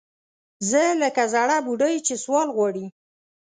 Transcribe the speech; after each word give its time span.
زه 0.69 0.81
لکه 1.01 1.23
زَړه 1.33 1.57
بوډۍ 1.65 1.95
چې 2.07 2.13
سوال 2.23 2.47
غواړي 2.55 2.85